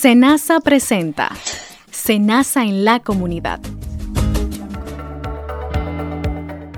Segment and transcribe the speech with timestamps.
[0.00, 1.28] Senasa presenta
[1.90, 3.58] Senasa en la comunidad.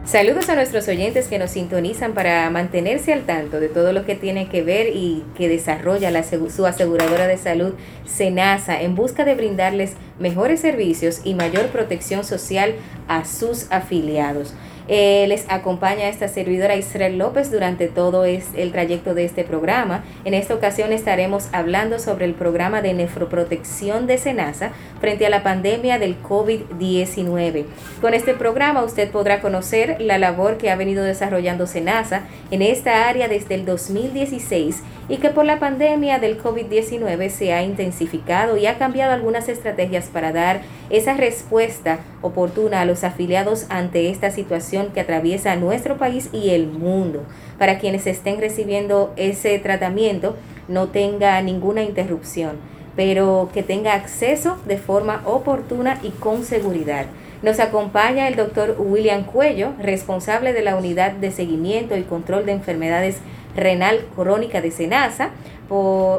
[0.06, 4.14] Saludos a nuestros oyentes que nos sintonizan para mantenerse al tanto de todo lo que
[4.14, 7.74] tiene que ver y que desarrolla la, su aseguradora de salud
[8.06, 12.74] Senasa en busca de brindarles mejores servicios y mayor protección social
[13.06, 14.54] a sus afiliados.
[14.88, 20.04] Eh, les acompaña esta servidora Israel López durante todo el trayecto de este programa.
[20.24, 25.42] En esta ocasión estaremos hablando sobre el programa de nefroprotección de Senasa frente a la
[25.42, 27.64] pandemia del COVID-19.
[28.00, 33.08] Con este programa usted podrá conocer la labor que ha venido desarrollando Senasa en esta
[33.08, 38.66] área desde el 2016 y que por la pandemia del COVID-19 se ha intensificado y
[38.66, 44.92] ha cambiado algunas estrategias para dar esa respuesta oportuna a los afiliados ante esta situación
[44.94, 47.24] que atraviesa nuestro país y el mundo.
[47.58, 50.36] Para quienes estén recibiendo ese tratamiento,
[50.68, 52.52] no tenga ninguna interrupción,
[52.94, 57.06] pero que tenga acceso de forma oportuna y con seguridad.
[57.42, 62.52] Nos acompaña el doctor William Cuello, responsable de la unidad de seguimiento y control de
[62.52, 63.16] enfermedades
[63.56, 65.30] renal crónica de Senasa.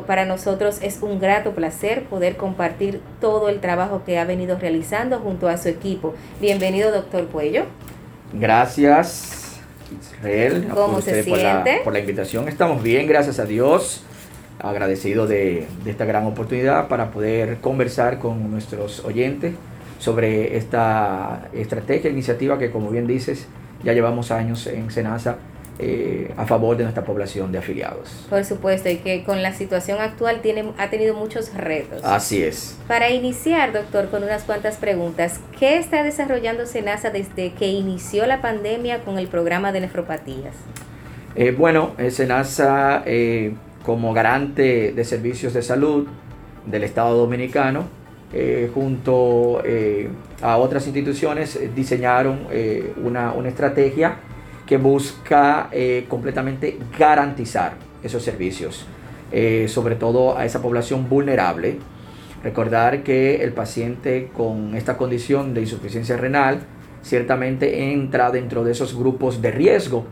[0.08, 5.20] para nosotros es un grato placer poder compartir todo el trabajo que ha venido realizando
[5.20, 6.14] junto a su equipo.
[6.40, 7.66] Bienvenido, doctor Cuello.
[8.34, 9.60] Gracias,
[10.00, 10.70] Israel.
[10.74, 11.82] ¿Cómo se siente?
[11.84, 12.48] Por la, invitación.
[12.48, 14.04] Estamos bien, gracias a Dios.
[14.60, 19.56] Agradecido de, de esta gran oportunidad para poder conversar con nuestros oyentes
[19.98, 23.48] sobre esta estrategia, iniciativa que, como bien dices,
[23.84, 25.38] ya llevamos años en Senasa
[25.84, 28.28] eh, a favor de nuestra población de afiliados.
[28.30, 32.04] Por supuesto, y que con la situación actual tiene, ha tenido muchos retos.
[32.04, 32.78] Así es.
[32.88, 38.42] Para iniciar, doctor, con unas cuantas preguntas, ¿qué está desarrollando SENASA desde que inició la
[38.42, 40.54] pandemia con el programa de nefropatías?
[41.36, 43.04] Eh, bueno, eh, SENASA,
[43.84, 46.08] como garante de servicios de salud
[46.68, 47.88] del Estado Dominicano,
[48.76, 49.64] junto
[50.42, 52.48] a otras instituciones, diseñaron
[53.04, 54.20] una, una estrategia
[54.72, 58.86] que busca eh, completamente garantizar esos servicios,
[59.34, 61.80] eh, sobre todo a esa población vulnerable.
[62.42, 66.62] Recordar que el paciente con esta condición de insuficiencia renal
[67.02, 70.06] ciertamente entra dentro de esos grupos de riesgo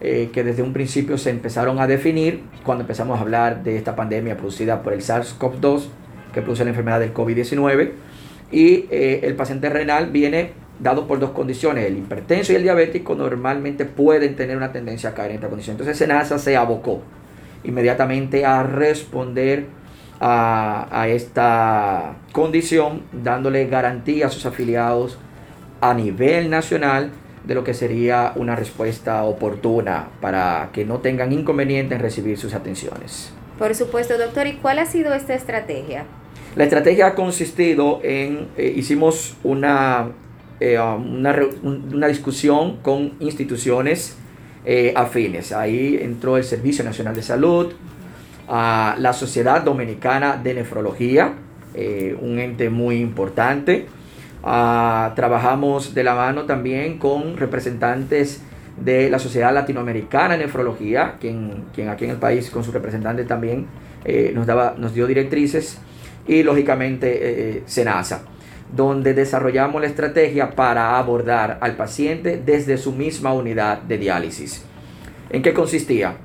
[0.00, 3.94] eh, que desde un principio se empezaron a definir cuando empezamos a hablar de esta
[3.96, 5.88] pandemia producida por el SARS-CoV-2
[6.32, 7.90] que produce la enfermedad del COVID-19
[8.50, 11.86] y el paciente renal viene dado por dos condiciones.
[11.86, 15.74] El hipertenso y el diabético normalmente pueden tener una tendencia a caer en esta condición.
[15.74, 17.02] Entonces SENASA se abocó
[17.64, 19.66] inmediatamente a responder
[20.20, 25.18] a, esta condición, dándole garantía a sus afiliados
[25.80, 27.10] a nivel nacional
[27.44, 32.54] de lo que sería una respuesta oportuna para que no tengan inconveniente en recibir sus
[32.54, 33.30] atenciones.
[33.58, 36.04] Por supuesto, doctor, ¿y cuál ha sido esta estrategia?
[36.56, 40.08] La estrategia ha consistido en, eh, hicimos una
[40.58, 41.24] eh, um,
[41.92, 44.16] una, discusión con instituciones
[44.64, 45.52] eh, afines.
[45.52, 47.72] Ahí entró el Servicio Nacional de Salud,
[48.48, 51.34] la Sociedad Dominicana de Nefrología,
[51.74, 53.86] eh, un ente muy importante.
[54.42, 58.42] trabajamos de la mano también con representantes
[58.82, 63.24] de la Sociedad Latinoamericana de Nefrología, quien, quien aquí en el país con su representante
[63.24, 63.66] también
[64.34, 65.80] nos, daba, nos dio directrices,
[66.26, 68.35] y lógicamente SENASA
[68.74, 74.64] donde desarrollamos la estrategia para abordar al paciente desde su misma unidad de diálisis.
[75.30, 76.16] ¿En qué consistía?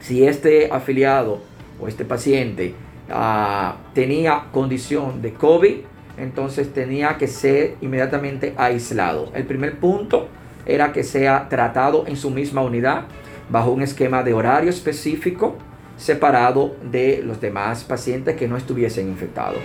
[0.00, 1.40] Si este afiliado
[1.80, 2.74] o este paciente
[3.10, 5.76] ah, tenía condición de COVID,
[6.16, 9.30] entonces tenía que ser inmediatamente aislado.
[9.34, 10.28] El primer punto
[10.66, 13.04] era que sea tratado en su misma unidad
[13.50, 15.56] bajo un esquema de horario específico
[15.96, 19.60] separado de los demás pacientes que no estuviesen infectados.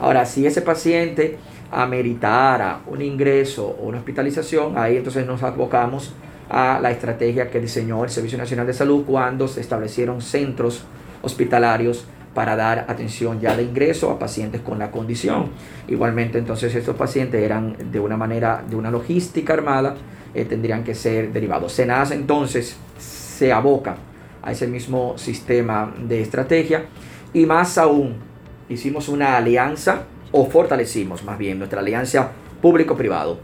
[0.00, 1.38] Ahora, si ese paciente
[1.70, 6.12] ameritara un ingreso o una hospitalización, ahí entonces nos abocamos
[6.48, 10.84] a la estrategia que diseñó el Servicio Nacional de Salud cuando se establecieron centros
[11.22, 15.50] hospitalarios para dar atención ya de ingreso a pacientes con la condición.
[15.86, 19.96] Igualmente entonces estos pacientes eran de una manera, de una logística armada,
[20.34, 21.72] eh, tendrían que ser derivados.
[21.72, 23.96] SENAS entonces se aboca
[24.42, 26.86] a ese mismo sistema de estrategia
[27.32, 28.29] y más aún
[28.70, 32.32] hicimos una alianza o fortalecimos más bien nuestra alianza
[32.62, 33.38] público-privado,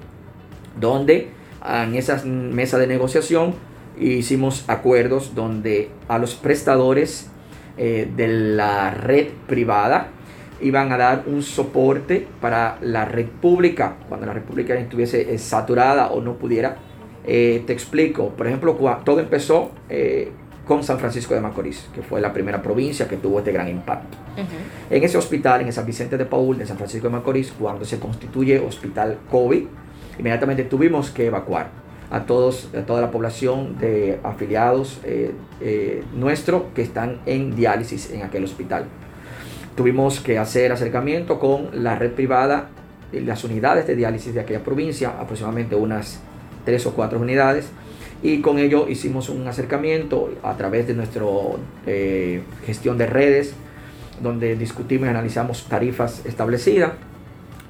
[0.80, 1.28] donde
[1.64, 3.54] en esas mesas de negociación
[3.98, 7.28] hicimos acuerdos donde a los prestadores
[7.76, 10.08] eh, de la red privada
[10.60, 15.38] iban a dar un soporte para la red pública cuando la red pública estuviese eh,
[15.38, 16.76] saturada o no pudiera.
[17.24, 19.72] Eh, te explico, por ejemplo, todo empezó
[20.66, 24.18] con San Francisco de Macorís, que fue la primera provincia que tuvo este gran impacto.
[24.90, 28.00] En ese hospital, en San Vicente de Paul, de San Francisco de Macorís, cuando se
[28.00, 29.64] constituye hospital COVID,
[30.18, 31.70] inmediatamente tuvimos que evacuar
[32.10, 38.10] a, todos, a toda la población de afiliados eh, eh, nuestros que están en diálisis
[38.10, 38.86] en aquel hospital.
[39.76, 42.70] Tuvimos que hacer acercamiento con la red privada,
[43.12, 46.20] las unidades de diálisis de aquella provincia, aproximadamente unas
[46.64, 47.70] tres o cuatro unidades,
[48.26, 51.24] y con ello hicimos un acercamiento a través de nuestra
[51.86, 53.54] eh, gestión de redes,
[54.20, 56.94] donde discutimos y analizamos tarifas establecidas,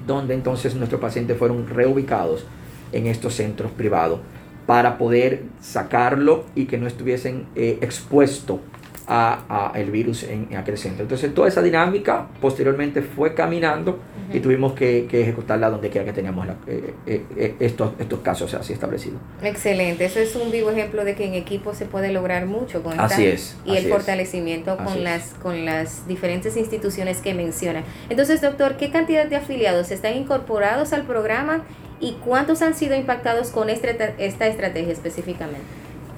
[0.07, 2.43] donde entonces nuestros pacientes fueron reubicados
[2.91, 4.19] en estos centros privados
[4.65, 8.59] para poder sacarlo y que no estuviesen eh, expuestos
[9.07, 11.03] a, el virus en, aquel centro.
[11.03, 13.99] Entonces toda esa dinámica posteriormente fue caminando
[14.33, 18.73] y tuvimos que, ejecutarla donde quiera que teníamos eh, eh, eh, estos, estos casos así
[18.73, 19.19] establecidos.
[19.41, 22.99] Excelente, eso es un vivo ejemplo de que en equipo se puede lograr mucho con
[22.99, 27.83] así es, y el fortalecimiento con las con las diferentes instituciones que menciona.
[28.09, 31.63] Entonces, doctor, ¿qué cantidad de afiliados están incorporados al programa
[31.99, 35.65] y cuántos han sido impactados con esta, esta estrategia específicamente?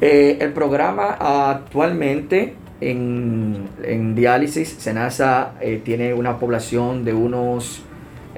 [0.02, 1.18] el programa
[1.50, 7.84] actualmente en, en diálisis, Senasa eh, tiene una población de unos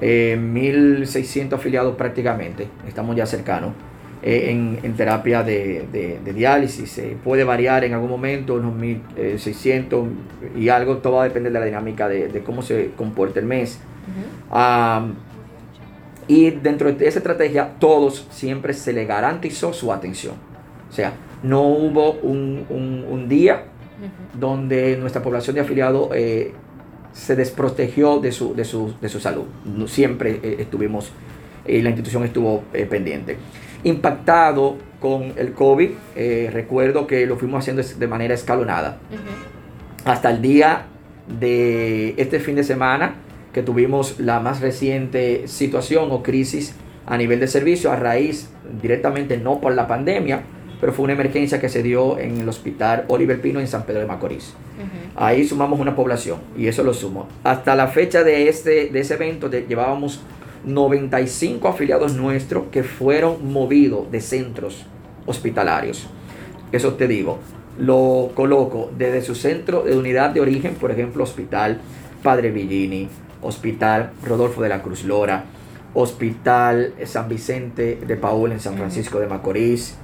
[0.00, 3.72] 1.600 eh, afiliados prácticamente, estamos ya cercanos.
[4.24, 7.02] Eh, en, en, terapia de, de, diálisis.
[7.24, 10.06] puede variar en algún momento, unos 1.600
[10.56, 13.46] y algo, todo va a depender de la dinámica de, de cómo se comporta el
[13.46, 13.80] mes.
[16.28, 20.34] y dentro de esa estrategia, todos siempre se le garantizó su atención.
[20.88, 23.71] O sea, no hubo un, un, un día
[24.38, 26.52] donde nuestra población de afiliados eh,
[27.12, 29.44] se desprotegió de su, de su, de su salud.
[29.86, 31.12] Siempre eh, estuvimos,
[31.66, 33.36] y la institución estuvo eh, pendiente.
[33.84, 35.90] Impactado con el COVID,
[36.52, 38.98] recuerdo que lo fuimos haciendo de manera escalonada.
[40.04, 40.86] Hasta el día
[41.26, 43.16] de este fin de semana,
[43.52, 46.74] que tuvimos la más reciente situación o crisis
[47.06, 48.48] a nivel de servicio a raíz
[48.80, 50.42] directamente no por la pandemia,
[50.82, 54.00] pero fue una emergencia que se dio en el hospital Oliver Pino en San Pedro
[54.00, 54.52] de Macorís.
[55.14, 57.28] Ahí sumamos una población y eso lo sumo.
[57.44, 60.22] Hasta la fecha de, este, de ese evento llevábamos
[60.64, 64.84] 95 afiliados nuestros que fueron movidos de centros
[65.24, 66.08] hospitalarios.
[66.72, 67.38] Eso te digo,
[67.78, 71.80] lo coloco desde su centro de unidad de origen, por ejemplo, Hospital
[72.24, 73.08] Padre Villini,
[73.40, 75.44] Hospital Rodolfo de la Cruz Lora,
[75.94, 79.96] Hospital San Vicente de Paul en San Francisco de Macorís,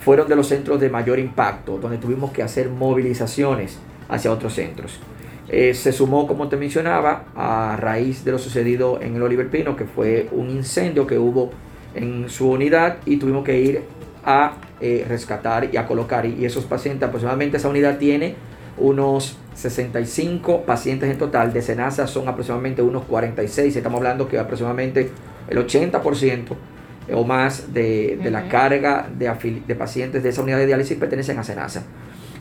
[0.00, 3.78] fueron de los centros de mayor impacto, donde tuvimos que hacer movilizaciones
[4.08, 5.00] hacia otros centros.
[5.48, 9.76] Eh, se sumó, como te mencionaba, a raíz de lo sucedido en el Oliver Pino,
[9.76, 11.50] que fue un incendio que hubo
[11.94, 13.82] en su unidad y tuvimos que ir
[14.24, 16.26] a eh, rescatar y a colocar.
[16.26, 18.34] Y esos pacientes, aproximadamente esa unidad tiene
[18.78, 21.52] unos 65 pacientes en total.
[21.52, 23.76] De Senasa son aproximadamente unos 46.
[23.76, 25.10] Estamos hablando que aproximadamente
[25.48, 26.56] el 80%
[27.12, 31.44] o más de, la carga de, de, pacientes de esa unidad de diálisis pertenecen a
[31.44, 31.82] Senasa.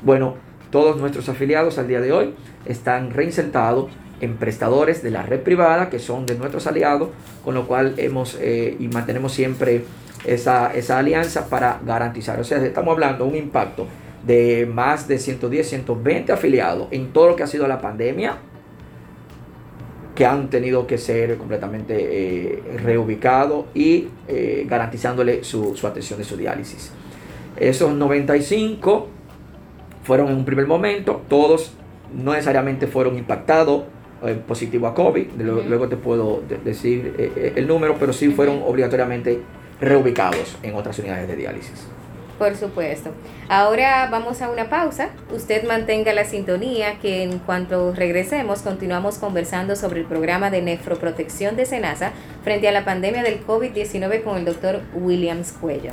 [0.04, 0.36] Bueno,
[0.72, 2.34] todos nuestros afiliados al día de hoy
[2.66, 7.10] están reinsertados en prestadores de la red privada que son de nuestros aliados,
[7.44, 9.84] con lo cual hemos eh, y mantenemos siempre
[10.26, 12.40] esa, esa alianza para garantizar.
[12.40, 13.88] O sea, estamos hablando de un impacto
[14.26, 18.38] de más de 110, 120 afiliados en todo lo que ha sido la pandemia
[20.16, 26.38] que han tenido que ser completamente eh, reubicados y eh, garantizándole su, atención de su
[26.38, 26.92] diálisis.
[27.58, 29.08] Esos 95
[30.04, 31.74] fueron en un primer momento, todos
[32.14, 33.84] no necesariamente fueron impactados
[34.26, 39.40] eh, positivo a COVID, luego te puedo decir el número, pero sí fueron obligatoriamente
[39.82, 41.88] reubicados en otras unidades de diálisis.
[42.40, 43.12] Por supuesto.
[43.48, 45.10] Ahora vamos a una pausa.
[45.32, 51.56] Usted mantenga la sintonía que en cuanto regresemos continuamos conversando sobre el programa de nefroprotección
[51.56, 52.12] de Senasa
[52.44, 55.92] frente a la pandemia del COVID-19 con el doctor Williams Cuello.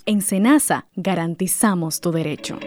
[0.06, 2.60] En Senasa garantizamos tu derecho.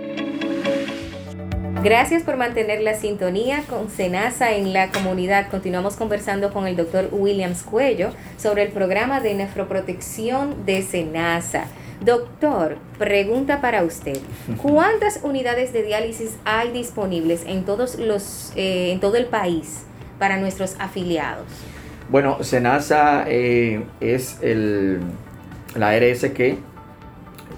[1.84, 5.50] Gracias por mantener la sintonía con Senasa en la comunidad.
[5.50, 11.66] Continuamos conversando con el doctor Williams Cuello sobre el programa de nefroprotección de Senasa.
[12.00, 14.18] Doctor, pregunta para usted.
[14.60, 19.82] ¿Cuántas unidades de diálisis hay disponibles en todos los eh, en todo el país
[20.18, 21.46] para nuestros afiliados?
[22.10, 25.00] Bueno, Senasa eh, es el,
[25.74, 26.58] la RSQ,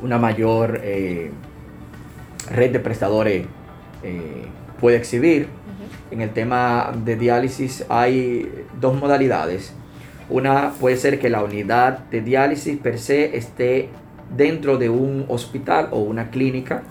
[0.02, 1.32] una mayor eh,
[2.50, 3.46] red de prestadores
[4.80, 5.48] puede exhibir.
[6.12, 8.48] En el tema de diálisis hay
[8.80, 9.72] dos modalidades.
[10.28, 13.88] Una puede ser que la unidad de diálisis per se esté
[14.34, 16.82] dentro de un hospital o una clínica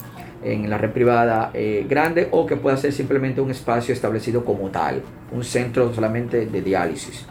[0.42, 4.68] en la red privada eh, grande o que pueda ser simplemente un espacio establecido como
[4.68, 5.02] tal,
[5.32, 7.26] un centro solamente de diálisis.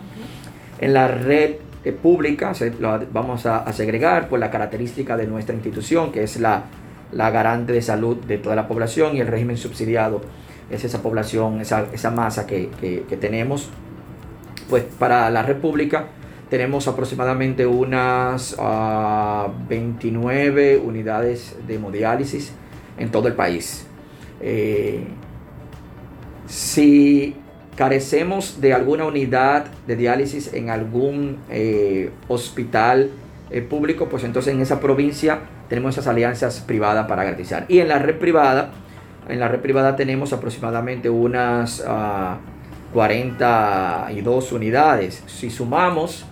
[0.80, 2.72] En la red eh, pública se,
[3.12, 6.64] vamos a, segregar por la característica de nuestra institución, que es la,
[7.12, 10.22] la, garante de salud de toda la población y el régimen subsidiado
[10.70, 13.70] es esa población, esa, esa masa que, que, que tenemos.
[14.70, 16.08] Pues para la red pública
[16.50, 18.56] tenemos aproximadamente unas
[19.68, 22.54] 29 ah, unidades de hemodiálisis
[22.98, 23.88] en todo el país.
[24.42, 25.06] Eh,
[26.48, 27.36] si
[27.76, 33.10] carecemos de alguna unidad de diálisis en algún eh, hospital
[33.50, 37.66] eh, público, pues entonces en esa provincia tenemos esas alianzas privadas para garantizar.
[37.68, 38.72] Y en la red privada,
[39.28, 41.84] en la red privada tenemos aproximadamente unas
[42.94, 45.24] 42 ah, unidades.
[45.26, 46.26] Si sumamos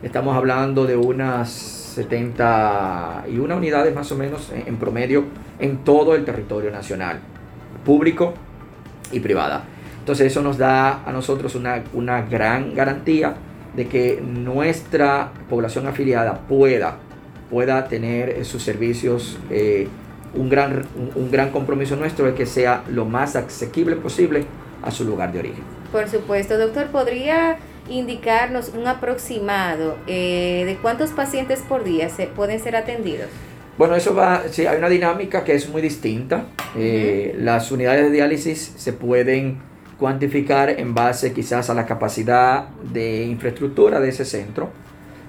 [0.00, 5.24] Estamos hablando de unas 71 unidades más o menos en, promedio
[5.58, 7.18] en todo el territorio nacional,
[7.84, 8.32] público
[9.10, 9.64] y privada.
[9.98, 13.34] Entonces eso nos da a nosotros una, una gran garantía
[13.74, 16.98] de que nuestra población afiliada pueda,
[17.50, 19.36] pueda tener sus servicios.
[19.50, 19.88] Eh,
[20.32, 20.84] un, gran,
[21.16, 24.44] un gran compromiso nuestro es que sea lo más asequible posible
[24.82, 25.64] a su lugar de origen.
[25.90, 27.56] Por supuesto, doctor, ¿podría
[27.88, 33.28] indicarnos un aproximado eh, de cuántos pacientes por día se pueden ser atendidos?
[33.76, 36.46] Bueno, eso va, sí, hay una dinámica que es muy distinta.
[36.76, 39.58] Eh, las unidades de diálisis se pueden
[39.98, 44.70] cuantificar en base quizás a la capacidad de infraestructura de ese centro.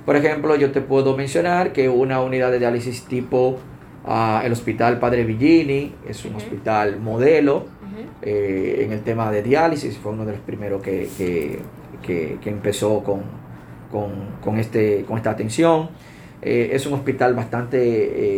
[0.05, 3.59] Por ejemplo, yo te puedo mencionar que una unidad de diálisis tipo
[4.05, 7.67] ah, el Hospital Padre Villini es un hospital modelo
[8.21, 11.59] eh, en el tema de diálisis, fue uno de los primeros que, que,
[12.45, 13.21] empezó con,
[14.41, 15.89] con, este, con esta atención.
[16.41, 17.79] Eh, es un hospital bastante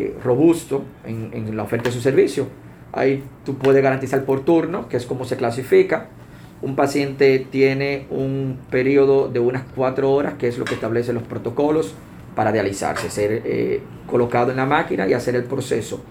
[0.06, 2.48] eh, robusto en, en, la oferta de su servicio.
[2.94, 6.08] Ahí tú puedes garantizar por turno, que es como se clasifica.
[6.62, 11.24] Un paciente tiene un periodo de unas cuatro horas, que es lo que establecen los
[11.24, 11.96] protocolos
[12.36, 16.04] para dializarse, ser eh, colocado en la máquina y hacer el proceso.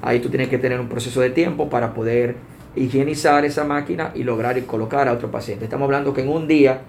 [0.00, 2.36] Ahí tú tienes que tener un proceso de tiempo para poder
[2.76, 5.64] higienizar esa máquina y lograr colocar a otro paciente.
[5.64, 6.80] Estamos hablando que en un día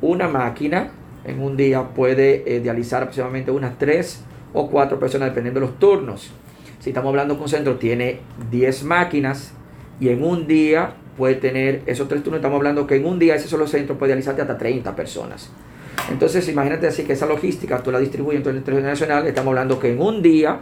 [0.00, 0.90] una máquina
[1.24, 5.78] en un día puede eh, dializar aproximadamente unas 3 o 4 personas dependiendo de los
[5.78, 6.30] turnos.
[6.80, 8.20] Si estamos hablando con un centro tiene
[8.50, 9.52] 10 máquinas
[10.00, 13.36] y en un día puede tener esos tres turnos, estamos hablando que en un día
[13.36, 15.50] ese solo centro puede dializarte hasta 30 personas.
[16.10, 19.78] Entonces imagínate así que esa logística tú la distribuyes en todo el nacional, estamos hablando
[19.78, 20.58] que en un día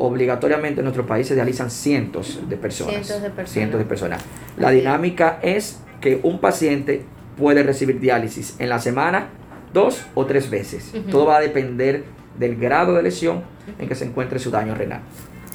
[0.00, 2.94] obligatoriamente en nuestro país se dializan cientos de personas.
[2.94, 3.50] Cientos de personas.
[3.50, 4.24] Cientos de personas.
[4.58, 7.04] La dinámica es que un paciente
[7.36, 9.28] puede recibir diálisis en la semana
[9.72, 10.92] dos o tres veces.
[11.10, 12.04] Todo va a depender
[12.38, 13.42] del grado de lesión
[13.78, 15.02] en que se encuentre su daño renal.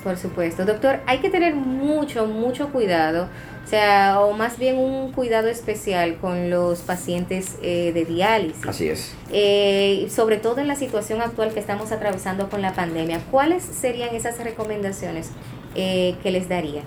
[0.05, 3.27] Por supuesto, doctor, hay que tener mucho, mucho cuidado,
[3.65, 8.67] o sea, o más bien un cuidado especial con los pacientes eh, de diálisis.
[8.67, 9.15] Así es.
[9.31, 14.13] Eh, sobre todo en la situación actual que estamos atravesando con la pandemia, ¿cuáles serían
[14.13, 15.31] esas recomendaciones
[15.73, 16.83] eh, que les daría?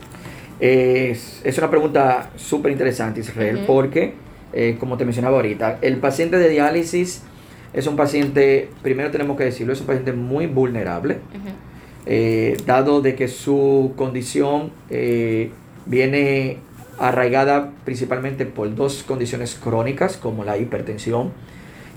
[0.61, 4.15] Es, es una pregunta súper interesante, Israel, porque
[4.53, 5.79] eh, como te mencionaba ahorita.
[5.83, 7.23] El paciente de diálisis
[7.73, 11.19] es un paciente, primero tenemos que decirlo, es un paciente muy vulnerable,
[12.07, 15.51] eh, dado de que su condición eh,
[15.87, 16.59] viene
[16.99, 21.33] arraigada principalmente por dos condiciones crónicas, como la hipertensión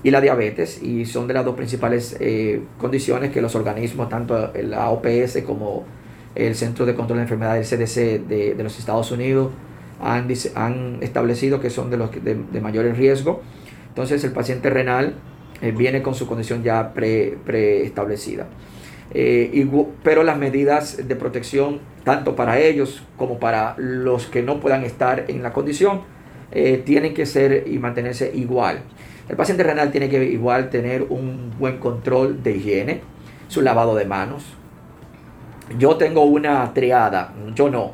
[0.02, 4.52] y la diabetes, y son de las dos principales eh, condiciones que los organismos, tanto
[4.54, 5.84] la OPS como
[6.34, 9.50] el Centro de Control de Enfermedades, el CDC de, los Estados Unidos,
[10.00, 13.42] han, han, establecido que son de los de, de mayor riesgo.
[13.88, 15.14] Entonces el paciente renal
[15.62, 18.48] eh, viene con su condición ya preestablecida.
[19.14, 19.68] Eh,
[20.02, 25.26] pero las medidas de protección, tanto para ellos como para los que no puedan estar
[25.28, 26.00] en la condición,
[26.50, 28.80] eh, tienen que ser y mantenerse igual.
[29.28, 33.00] El paciente renal tiene que igual tener un buen control de higiene,
[33.48, 34.44] su lavado de manos.
[35.78, 37.92] Yo tengo una triada, yo no,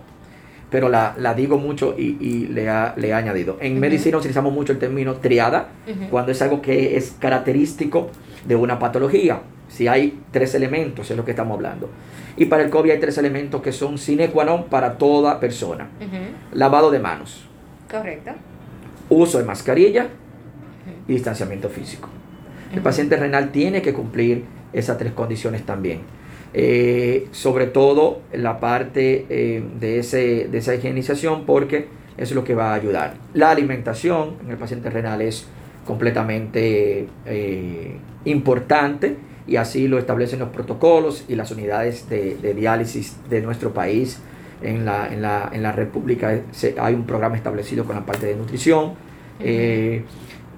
[0.70, 3.56] pero la, digo mucho y, le, ha, le, he añadido.
[3.60, 5.68] En medicina utilizamos mucho el término triada
[6.10, 8.10] cuando es algo que es característico
[8.44, 9.40] de una patología.
[9.68, 11.90] Si hay tres elementos, es lo que estamos hablando.
[12.37, 15.88] Y para el COVID hay tres elementos que son sine qua non para toda persona.
[16.52, 17.44] Lavado de manos.
[17.90, 18.32] Correcto.
[19.08, 20.08] Uso de mascarilla
[21.06, 22.08] y distanciamiento físico.
[22.72, 26.00] El paciente renal tiene que cumplir esas tres condiciones también.
[26.54, 32.54] Eh, sobre todo la parte eh, de, ese, de esa higienización porque es lo que
[32.54, 33.14] va a ayudar.
[33.34, 35.46] La alimentación en el paciente renal es
[35.87, 39.16] completamente eh, importante
[39.49, 44.21] y así lo establecen los protocolos y las unidades de, diálisis de nuestro país.
[44.61, 46.40] En la, en la, en la República
[46.81, 48.95] hay un programa establecido con la parte de nutrición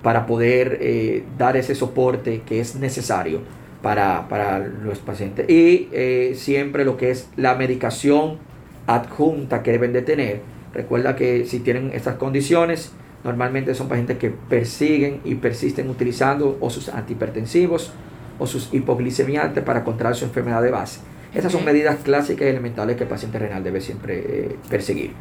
[0.02, 3.40] para poder dar ese soporte que es necesario
[3.82, 5.48] para, los pacientes.
[5.48, 8.38] Y eh, siempre lo que es la medicación
[8.86, 10.40] adjunta que deben de tener.
[10.74, 12.92] Recuerda que si tienen estas condiciones,
[13.24, 17.92] normalmente son pacientes que persiguen y persisten utilizando o sus antihipertensivos
[18.40, 21.00] o sus hipoglicemiantes para controlar su enfermedad de base.
[21.32, 25.12] Esas son medidas clásicas y elementales que el paciente renal debe siempre eh, perseguir.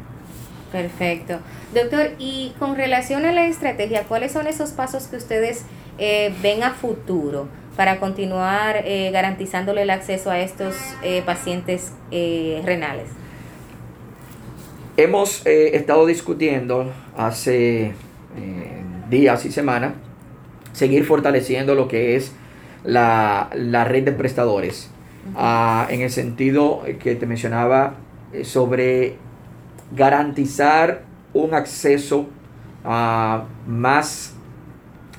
[0.72, 1.38] Perfecto.
[1.72, 5.64] Doctor, y con relación a la estrategia, ¿cuáles son esos pasos que ustedes
[5.98, 7.48] eh, ven a futuro?
[7.76, 10.74] para continuar eh, garantizándole el acceso a estos
[11.24, 13.06] pacientes renales?
[14.98, 17.94] Hemos estado discutiendo hace
[19.08, 19.94] días y semanas
[20.72, 22.32] seguir fortaleciendo lo que es
[22.84, 23.50] la,
[23.84, 24.90] red de prestadores,
[25.36, 27.94] ah, en el sentido que te mencionaba
[28.42, 29.16] sobre
[29.94, 32.28] garantizar un acceso
[32.84, 34.34] uh, más,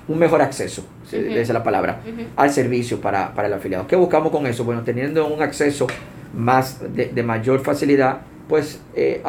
[0.08, 0.86] un mejor acceso
[1.17, 2.02] esa es la palabra,
[2.36, 3.88] al servicio para, el afiliado.
[3.88, 4.63] ¿Qué buscamos con eso?
[4.63, 5.88] Bueno, teniendo un acceso
[6.34, 9.21] más de, mayor facilidad, pues eh,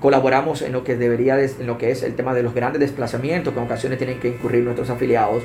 [0.00, 3.52] colaboramos en lo que debería, en lo que es el tema de los grandes desplazamientos
[3.52, 5.42] que en ocasiones tienen que incurrir nuestros afiliados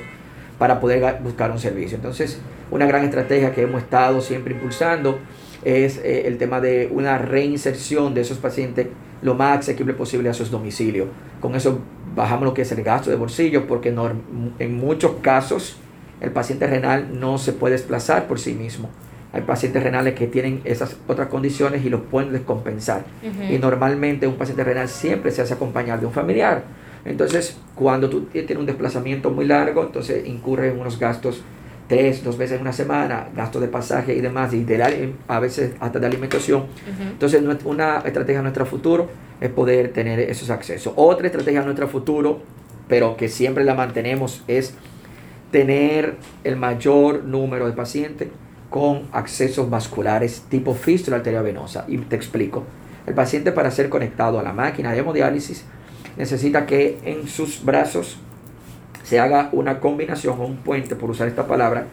[0.63, 1.97] para poder buscar un servicio.
[1.97, 2.39] Entonces,
[2.71, 5.19] una gran estrategia que hemos estado siempre impulsando
[5.61, 8.87] es eh, el tema de una reinserción de esos pacientes
[9.21, 11.09] lo más asequible posible a sus domicilios.
[11.41, 11.79] Con eso
[12.15, 13.93] bajamos lo que es el gasto de bolsillo porque
[14.59, 15.75] en muchos casos
[16.21, 18.89] el paciente renal no se puede desplazar por sí mismo.
[19.33, 23.03] Hay pacientes renales que tienen esas otras condiciones y los pueden descompensar.
[23.49, 26.63] Y normalmente un paciente renal siempre se hace acompañar de un familiar.
[27.05, 31.41] Entonces, cuando tú tienes un desplazamiento muy largo, entonces incurre en unos gastos
[31.87, 35.73] tres, dos veces en una semana, gastos de pasaje y demás, y de, a veces
[35.79, 36.65] hasta de alimentación.
[36.99, 39.09] Entonces, una estrategia de nuestro futuro
[39.41, 40.93] es poder tener esos accesos.
[40.95, 42.41] Otra estrategia de nuestro futuro,
[42.87, 44.73] pero que siempre la mantenemos, es
[45.51, 48.29] tener el mayor número de pacientes
[48.69, 51.85] con accesos vasculares tipo fístula arteriovenosa.
[51.87, 52.63] Y te explico.
[53.05, 55.65] El paciente para ser conectado a la máquina de hemodiálisis
[56.17, 58.17] necesita que en sus brazos
[59.03, 61.85] se haga una combinación o un puente, por usar esta palabra,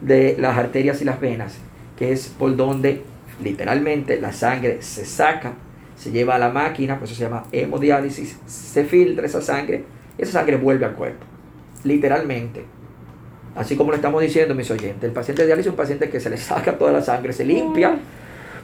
[0.00, 1.56] de las arterias y las venas,
[1.96, 3.02] que es por donde
[3.42, 5.54] literalmente la sangre se saca,
[5.96, 9.84] se lleva a la máquina, por eso se llama hemodiálisis, se filtra esa sangre
[10.18, 11.24] y esa sangre vuelve al cuerpo,
[11.84, 12.64] literalmente.
[13.56, 16.20] Así como lo estamos diciendo, mis oyentes, el paciente de diálisis es un paciente que
[16.20, 17.96] se le saca toda la sangre, se limpia,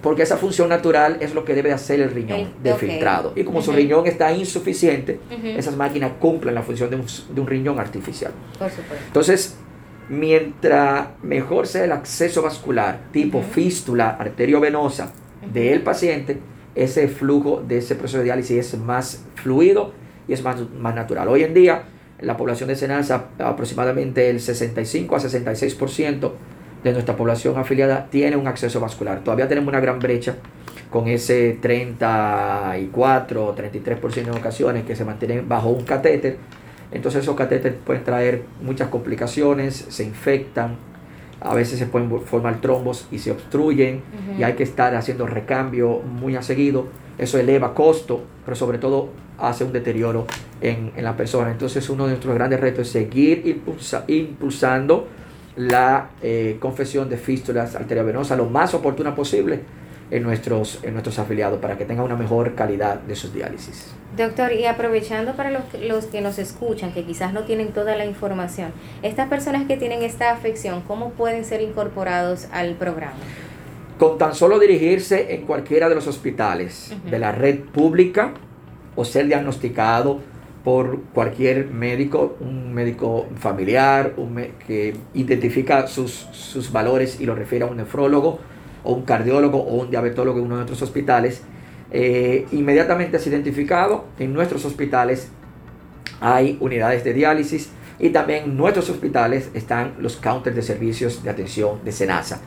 [0.03, 3.33] porque esa función natural es lo que debe hacer el riñón de filtrado.
[3.37, 8.33] Y como su riñón está insuficiente, esas máquinas cumplen la función de un, riñón artificial.
[8.59, 9.05] Por supuesto.
[9.07, 9.57] Entonces,
[10.09, 15.13] mientras mejor sea el acceso vascular, tipo fístula arteriovenosa
[15.53, 16.39] del paciente,
[16.75, 19.93] ese flujo de ese proceso de diálisis es más fluido
[20.29, 21.29] y es más, más natural.
[21.29, 21.83] Hoy en día,
[22.21, 26.33] la población de Senasa, aproximadamente el 65 a 66%
[26.83, 29.23] de nuestra población afiliada tiene un acceso vascular.
[29.23, 30.37] Todavía tenemos una gran brecha
[30.91, 36.39] con ese 34 o 33% en ocasiones que se mantienen bajo un catéter.
[36.93, 40.77] Entonces esos catéteres pueden traer muchas complicaciones, se infectan,
[41.41, 44.03] a veces se pueden formar trombos y se obstruyen
[44.39, 46.89] y hay que estar haciendo recambio muy a seguido.
[47.17, 50.27] eso eleva costo, pero sobre todo hace un deterioro
[50.61, 51.51] en, la persona.
[51.51, 53.63] Entonces uno de nuestros grandes retos es seguir
[54.09, 55.09] impulsando
[55.61, 59.61] la eh, confesión de fístulas arteriovenosas lo más oportuna posible
[60.11, 63.93] en nuestros, en nuestros afiliados para que tengan una mejor calidad de sus diálisis.
[64.17, 68.07] Doctor, y aprovechando para los, los que nos escuchan, que quizás no tienen toda la
[68.07, 73.19] información, estas personas que tienen esta afección, ¿cómo pueden ser incorporados al programa?
[73.99, 78.33] Con tan solo dirigirse en cualquiera de los hospitales de la red pública
[78.97, 80.21] o ser diagnosticado
[80.65, 84.35] por cualquier médico, un médico familiar un
[84.67, 88.39] que identifica sus, sus valores y lo refiere a un nefrólogo
[88.85, 91.43] o un cardiólogo o un diabetólogo en uno de nuestros hospitales,
[91.91, 94.05] eh, inmediatamente es identificado.
[94.19, 95.31] En nuestros hospitales
[96.21, 101.31] hay unidades de diálisis y también en nuestros hospitales están los counters de servicios de
[101.31, 102.41] atención de SENASA.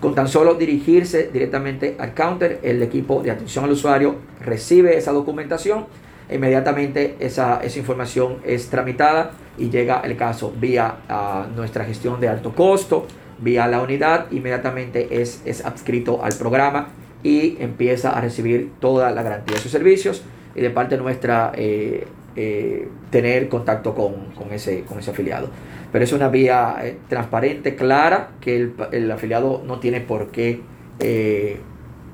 [0.00, 5.12] Con tan solo dirigirse directamente al counter, el equipo de atención al usuario recibe esa
[5.12, 5.86] documentación,
[6.30, 12.28] inmediatamente esa, esa información es tramitada y llega el caso vía a nuestra gestión de
[12.28, 13.06] alto costo,
[13.38, 16.88] vía la unidad, inmediatamente es, es adscrito al programa
[17.22, 20.22] y empieza a recibir toda la garantía de sus servicios
[20.54, 25.48] y de parte nuestra eh, eh, tener contacto con, ese, con ese afiliado.
[25.92, 30.60] Pero es una vía eh, transparente, clara, que el, el, afiliado no tiene por qué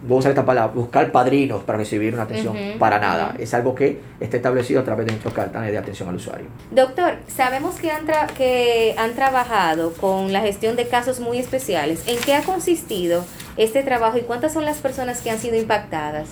[0.02, 3.34] voy a usar esta palabra, buscar padrinos para recibir una atención, para nada.
[3.38, 6.46] Es algo que está establecido a través de nuestros cartones de atención al usuario.
[6.70, 12.02] Doctor, sabemos que han, que han trabajado con la gestión de casos muy especiales.
[12.06, 13.24] ¿En qué ha consistido
[13.56, 16.28] este trabajo y cuántas son las personas que han sido impactadas?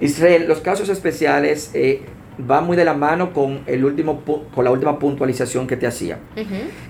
[0.00, 2.02] Israel, los casos especiales eh,
[2.38, 4.22] van muy de la mano con, el último,
[4.54, 6.18] con la última puntualización que te hacía.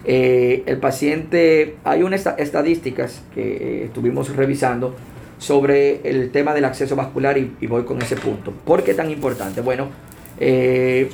[0.04, 4.94] Eh, el paciente, hay unas estadísticas que eh, estuvimos revisando
[5.38, 8.52] sobre el tema del acceso vascular y, voy con ese punto.
[8.52, 9.60] ¿Por qué tan importante?
[9.60, 9.88] Bueno,
[10.38, 11.10] eh,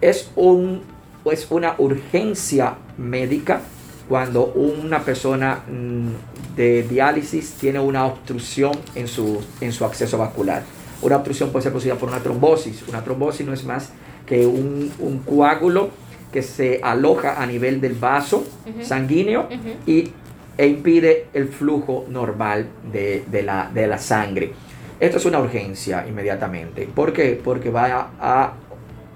[0.00, 0.82] es, un,
[1.30, 3.60] es una urgencia médica
[4.08, 10.62] cuando una persona mm, de diálisis tiene una obstrucción en su, en su acceso vascular.
[11.02, 12.84] Una obstrucción puede ser producida por una trombosis.
[12.88, 13.90] Una trombosis no es más
[14.26, 14.92] que un,
[15.26, 15.90] coágulo
[16.32, 18.44] que se aloja a nivel del vaso
[18.82, 19.48] sanguíneo
[19.86, 20.10] y
[20.58, 24.52] e impide el flujo normal de, la, de la sangre.
[24.98, 26.88] Esto es una urgencia inmediatamente.
[26.92, 27.38] ¿Por qué?
[27.42, 28.54] Porque va a,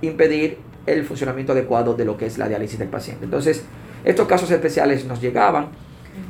[0.02, 3.24] impedir el funcionamiento adecuado de lo que es la diálisis del paciente.
[3.24, 3.64] Entonces,
[4.02, 5.68] estos casos especiales nos llegaban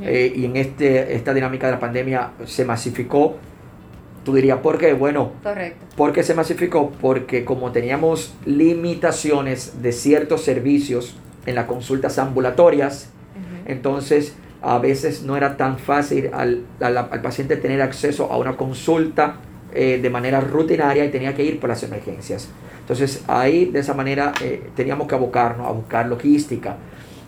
[0.02, 3.36] eh, y en este, esta dinámica de la pandemia se masificó.
[4.24, 4.92] Tú dirías, ¿por qué?
[4.92, 5.86] Bueno, Correcto.
[5.96, 6.90] ¿por qué se masificó?
[7.00, 13.08] Porque como teníamos limitaciones de ciertos servicios en las consultas ambulatorias,
[13.66, 19.36] entonces a veces no era tan fácil al, al, paciente tener acceso a una consulta
[19.72, 22.48] eh, de manera rutinaria y tenía que ir por las emergencias.
[22.80, 26.76] Entonces ahí de esa manera eh, teníamos que abocarnos a buscar logística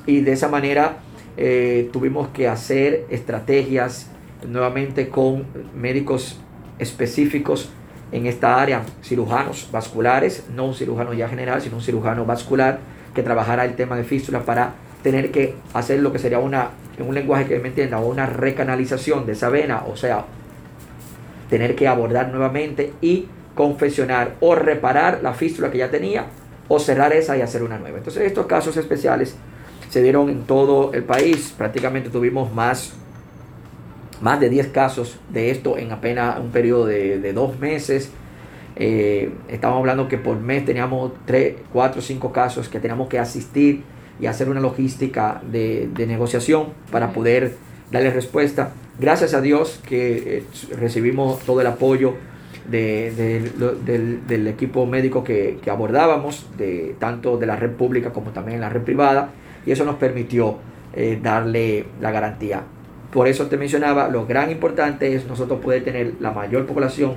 [0.07, 0.97] y de esa manera
[1.37, 4.09] eh, tuvimos que hacer estrategias
[4.47, 6.39] nuevamente con médicos
[6.79, 7.71] específicos
[8.11, 12.81] en esta área, cirujanos vasculares, no un cirujano ya general, sino un cirujano vascular
[13.15, 17.07] que trabajara el tema de fístula para tener que hacer lo que sería una, en
[17.07, 20.25] un lenguaje que me entienda, una recanalización de esa vena, o sea,
[21.51, 26.27] tener que abordar nuevamente y confesionar o reparar la fístula que ya tenía
[26.69, 27.99] o cerrar esa y hacer una nueva.
[27.99, 29.37] Entonces estos casos especiales
[29.91, 32.95] se dieron en todo el país, prácticamente tuvimos más,
[34.23, 38.11] más de 10 casos de esto en apenas un periodo de, dos meses.
[38.77, 43.83] Eh, estamos hablando que por mes teníamos 3, 4, 5 casos que teníamos que asistir
[44.23, 47.57] y hacer una logística de, negociación para poder
[47.91, 48.71] darle respuesta.
[49.01, 50.45] Gracias a Dios que eh,
[50.79, 52.15] recibimos todo el apoyo
[52.71, 58.83] del, equipo médico que, abordábamos, de, tanto de la red pública como también la red
[58.83, 59.31] privada,
[59.67, 60.59] y eso nos permitió
[60.95, 62.63] eh, darle la garantía.
[63.13, 67.15] Por eso te mencionaba, lo gran importante es nosotros poder tener la mayor población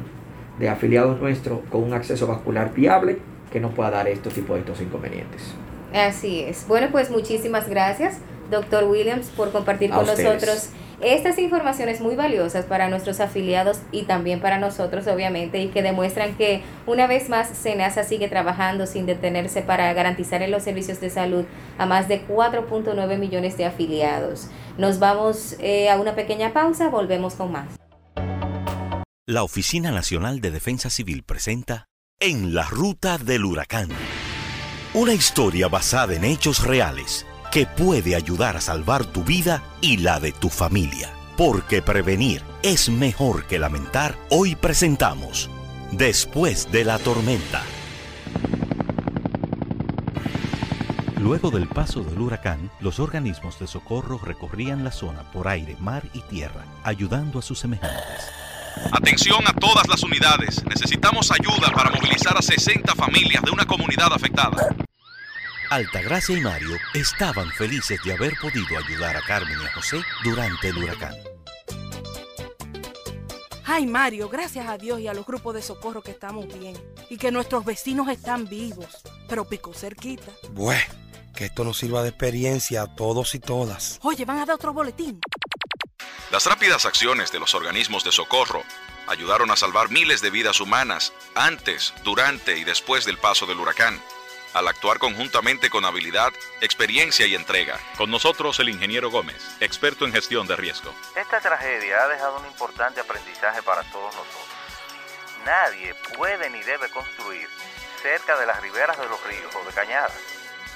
[0.58, 3.20] de afiliados nuestros con un acceso vascular viable
[3.52, 5.54] que nos pueda dar estos tipos de estos inconvenientes.
[5.96, 6.68] Así es.
[6.68, 8.18] Bueno, pues muchísimas gracias,
[8.52, 10.70] doctor Williams, por compartir con nosotros
[11.02, 16.36] estas informaciones muy valiosas para nuestros afiliados y también para nosotros, obviamente, y que demuestran
[16.36, 21.10] que una vez más SENASA sigue trabajando sin detenerse para garantizar en los servicios de
[21.10, 21.46] salud
[21.78, 24.50] a más de 4.9 millones de afiliados.
[24.78, 27.68] Nos vamos eh, a una pequeña pausa, volvemos con más.
[29.28, 31.88] La Oficina Nacional de Defensa Civil presenta
[32.20, 33.90] En la Ruta del Huracán
[34.96, 40.22] una historia basada en hechos reales que puede ayudar a salvar tu vida y la
[40.22, 41.10] de tu familia.
[41.36, 44.16] Porque prevenir es mejor que lamentar.
[44.30, 45.50] Hoy presentamos
[45.92, 47.62] después de la tormenta.
[51.20, 56.04] Luego del paso del huracán, los organismos de socorro recorrían la zona por aire, mar
[56.14, 58.45] y tierra, ayudando a sus semejantes.
[58.92, 60.64] Atención a todas las unidades.
[60.66, 64.76] Necesitamos ayuda para movilizar a 60 familias de una comunidad afectada.
[65.70, 70.70] Altagracia y Mario estaban felices de haber podido ayudar a Carmen y a José durante
[70.70, 71.16] el huracán.
[73.66, 76.78] Ay, Mario, gracias a Dios y a los grupos de socorro que estamos bien
[77.10, 80.32] y que nuestros vecinos están vivos, pero pico cerquita.
[80.52, 80.94] Bueno,
[81.36, 84.00] que esto nos sirva de experiencia a todos y todas.
[84.04, 85.20] Oye, van a dar otro boletín.
[86.32, 88.64] Las rápidas acciones de los organismos de socorro
[89.08, 94.02] ayudaron a salvar miles de vidas humanas antes, durante y después del paso del huracán
[94.56, 97.78] al actuar conjuntamente con habilidad, experiencia y entrega.
[97.98, 100.96] Con nosotros el ingeniero Gómez, experto en gestión de riesgo.
[101.14, 104.46] Esta tragedia ha dejado un importante aprendizaje para todos nosotros.
[105.46, 107.50] Nadie puede ni debe construir
[108.02, 110.14] cerca de las riberas de los ríos o de cañadas,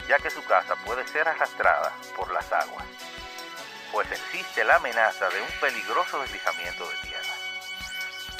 [0.10, 2.86] ya que su casa puede ser arrastrada por las aguas,
[3.92, 7.34] pues existe la amenaza de un peligroso deslizamiento de tierra.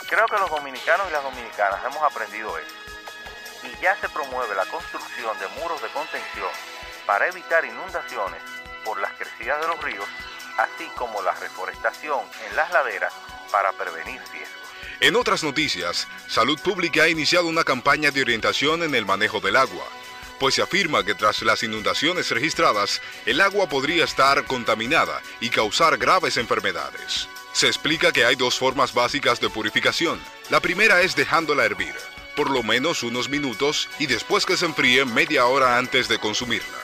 [0.08, 2.76] Creo que los dominicanos y las dominicanas hemos aprendido eso
[3.64, 6.50] y ya se promueve la construcción de muros de contención
[7.06, 8.42] para evitar inundaciones
[8.86, 10.08] por las crecidas de los ríos,
[10.58, 13.14] así como la reforestación en las laderas
[13.52, 14.60] para prevenir riesgos.
[15.02, 19.56] En otras noticias, Salud Pública ha iniciado una campaña de orientación en el manejo del
[19.56, 19.86] agua,
[20.40, 25.98] pues se afirma que tras las inundaciones registradas, el agua podría estar contaminada y causar
[25.98, 27.28] graves enfermedades.
[27.54, 30.20] Se explica que hay dos formas básicas de purificación.
[30.50, 31.96] La primera es dejándola hervir
[32.40, 36.80] por lo menos unos minutos y después que se enfríe media hora antes de consumirla.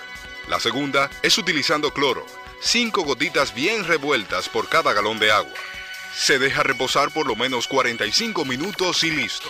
[0.50, 2.26] La segunda es utilizando cloro,
[2.60, 5.54] 5 gotitas bien revueltas por cada galón de agua.
[6.13, 9.50] Se deja reposar por lo menos 45 minutos y listo.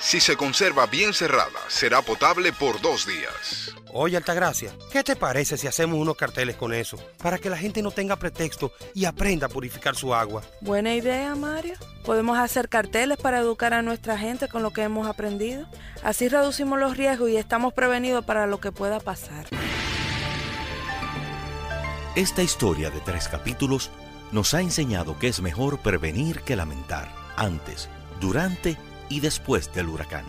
[0.00, 3.74] Si se conserva bien cerrada, será potable por dos días.
[3.92, 6.96] Oye, Altagracia, ¿qué te parece si hacemos unos carteles con eso?
[7.22, 10.42] Para que la gente no tenga pretexto y aprenda a purificar su agua.
[10.62, 11.74] Buena idea, Mario.
[12.02, 15.66] Podemos hacer carteles para educar a nuestra gente con lo que hemos aprendido.
[16.02, 19.46] Así reducimos los riesgos y estamos prevenidos para lo que pueda pasar.
[22.16, 23.90] Esta historia de tres capítulos
[24.32, 30.24] nos ha enseñado que es mejor prevenir que lamentar, antes, durante y después del huracán.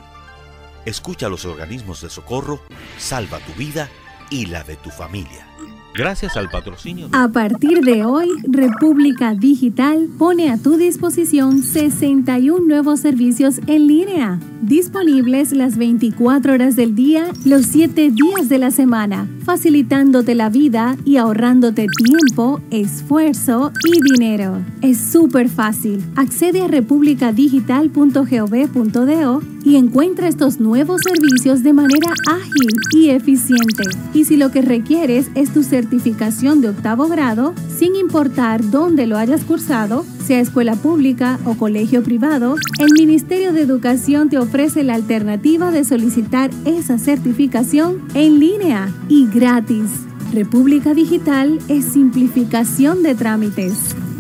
[0.86, 2.63] Escucha a los organismos de socorro,
[2.98, 3.88] salva tu vida
[4.32, 5.50] y la de tu familia.
[5.93, 7.10] Gracias al patrocinio.
[7.12, 14.39] A partir de hoy, República Digital pone a tu disposición 61 nuevos servicios en línea,
[14.62, 20.95] disponibles las 24 horas del día, los 7 días de la semana, facilitándote la vida
[21.04, 24.60] y ahorrándote tiempo, esfuerzo y dinero.
[24.82, 26.01] Es súper fácil.
[26.15, 33.84] Accede a republicadigital.gov.do y encuentra estos nuevos servicios de manera ágil y eficiente.
[34.13, 39.17] Y si lo que requieres es tu certificación de octavo grado, sin importar dónde lo
[39.17, 44.94] hayas cursado, sea escuela pública o colegio privado, el Ministerio de Educación te ofrece la
[44.94, 49.89] alternativa de solicitar esa certificación en línea y gratis.
[50.32, 53.74] República Digital es simplificación de trámites.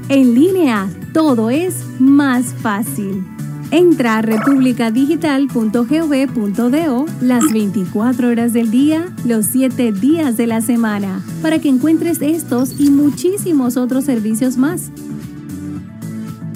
[0.09, 3.23] En línea, todo es más fácil.
[3.71, 11.59] Entra a republicadigital.gov.do las 24 horas del día, los 7 días de la semana, para
[11.59, 14.91] que encuentres estos y muchísimos otros servicios más.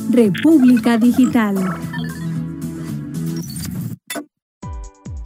[0.10, 1.56] República Digital.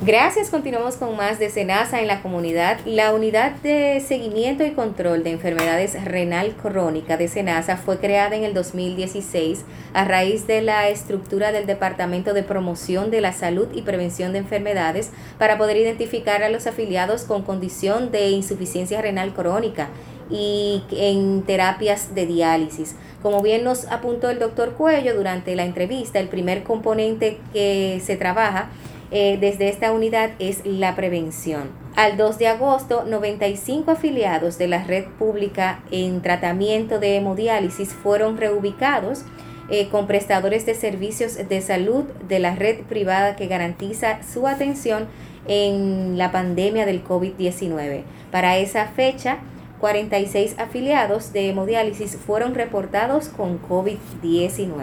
[0.00, 2.78] Gracias, continuamos con más de SENASA en la comunidad.
[2.86, 8.44] La unidad de seguimiento y control de enfermedades renal crónica de SENASA fue creada en
[8.44, 13.82] el 2016 a raíz de la estructura del Departamento de Promoción de la Salud y
[13.82, 19.88] Prevención de Enfermedades para poder identificar a los afiliados con condición de insuficiencia renal crónica
[20.30, 22.94] y en terapias de diálisis.
[23.20, 28.16] Como bien nos apuntó el doctor Cuello durante la entrevista, el primer componente que se
[28.16, 28.68] trabaja
[29.10, 31.70] eh, desde esta unidad es la prevención.
[31.96, 38.36] Al 2 de agosto, 95 afiliados de la red pública en tratamiento de hemodiálisis fueron
[38.36, 39.24] reubicados
[39.70, 45.08] eh, con prestadores de servicios de salud de la red privada que garantiza su atención
[45.46, 48.02] en la pandemia del COVID-19.
[48.30, 49.38] Para esa fecha,
[49.80, 54.74] 46 afiliados de hemodiálisis fueron reportados con COVID-19.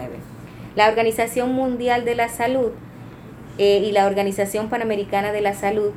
[0.76, 2.72] La Organización Mundial de la Salud
[3.58, 5.92] eh, y la Organización Panamericana de la Salud,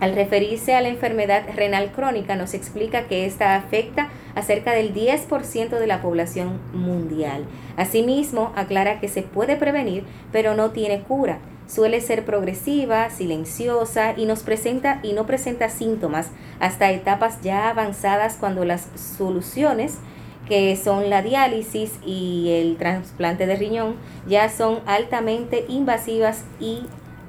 [0.00, 4.94] al referirse a la enfermedad renal crónica, nos explica que esta afecta a cerca del
[4.94, 7.44] 10% de la población mundial.
[7.76, 14.26] Asimismo, aclara que se puede prevenir, pero no tiene cura suele ser progresiva, silenciosa y
[14.26, 19.98] nos presenta y no presenta síntomas hasta etapas ya avanzadas cuando las soluciones
[20.48, 23.96] que son la diálisis y el trasplante de riñón
[24.28, 26.82] ya son altamente invasivas y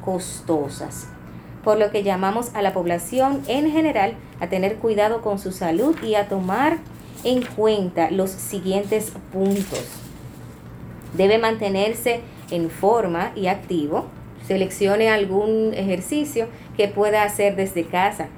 [0.03, 1.07] costosas.
[1.63, 5.95] Por lo que llamamos a la población en general a tener cuidado con su salud
[6.03, 6.77] y a tomar
[7.23, 9.85] en cuenta los siguientes puntos.
[11.13, 14.05] Debe mantenerse en forma y activo,
[14.47, 18.29] Seleccione algún ejercicio que pueda hacer desde casa.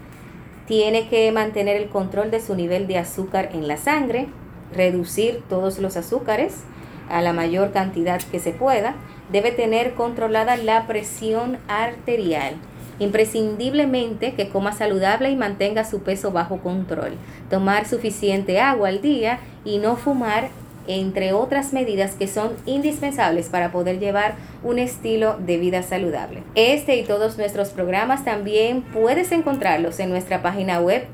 [0.66, 4.28] Tiene que mantener el control de su nivel de azúcar en la sangre,
[4.74, 6.64] reducir todos los azúcares
[7.10, 8.96] a la mayor cantidad que se pueda.
[9.32, 12.56] Debe tener controlada la presión arterial.
[13.00, 17.14] Imprescindiblemente que coma saludable y mantenga su peso bajo control.
[17.50, 20.50] Tomar suficiente agua al día y no fumar
[20.90, 26.42] entre otras medidas que son indispensables para poder llevar un estilo de vida saludable.
[26.56, 31.06] Este y todos nuestros programas también puedes encontrarlos en nuestra página web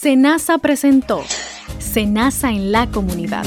[0.00, 1.24] Senasa presentó
[1.80, 3.44] Senasa en la comunidad